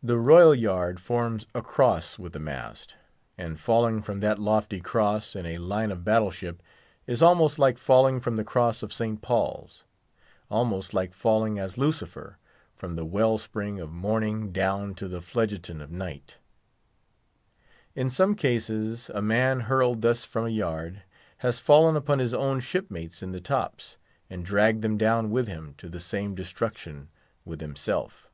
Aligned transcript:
The 0.00 0.16
royal 0.16 0.54
yard 0.54 1.00
forms 1.00 1.48
a 1.56 1.60
cross 1.60 2.20
with 2.20 2.32
the 2.32 2.38
mast, 2.38 2.94
and 3.36 3.58
falling 3.58 4.00
from 4.00 4.20
that 4.20 4.38
lofty 4.38 4.78
cross 4.80 5.34
in 5.34 5.44
a 5.44 5.58
line 5.58 5.90
of 5.90 6.04
battle 6.04 6.30
ship 6.30 6.62
is 7.08 7.20
almost 7.20 7.58
like 7.58 7.78
falling 7.78 8.20
from 8.20 8.36
the 8.36 8.44
cross 8.44 8.84
of 8.84 8.92
St. 8.92 9.20
Paul's; 9.20 9.82
almost 10.48 10.94
like 10.94 11.12
falling 11.12 11.58
as 11.58 11.76
Lucifer 11.76 12.38
from 12.76 12.94
the 12.94 13.04
well 13.04 13.38
spring 13.38 13.80
of 13.80 13.90
morning 13.90 14.52
down 14.52 14.94
to 14.94 15.08
the 15.08 15.20
Phlegethon 15.20 15.80
of 15.82 15.90
night. 15.90 16.36
In 17.96 18.08
some 18.08 18.36
cases, 18.36 19.10
a 19.12 19.20
man, 19.20 19.62
hurled 19.62 20.02
thus 20.02 20.24
from 20.24 20.46
a 20.46 20.50
yard, 20.50 21.02
has 21.38 21.58
fallen 21.58 21.96
upon 21.96 22.20
his 22.20 22.32
own 22.32 22.60
shipmates 22.60 23.20
in 23.20 23.32
the 23.32 23.40
tops, 23.40 23.96
and 24.30 24.44
dragged 24.44 24.82
them 24.82 24.96
down 24.96 25.28
with 25.32 25.48
him 25.48 25.74
to 25.78 25.88
the 25.88 25.98
same 26.00 26.36
destruction 26.36 27.08
with 27.44 27.60
himself. 27.60 28.26